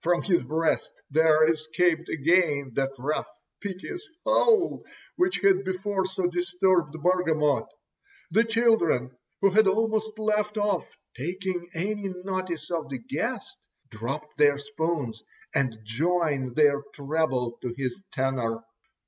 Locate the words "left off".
10.20-10.96